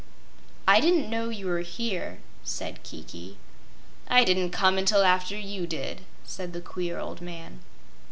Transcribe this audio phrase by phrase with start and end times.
[0.67, 3.37] "I didn't know you were here," said Kiki.
[4.07, 7.59] "I didn't come until after you did," said the queer old man.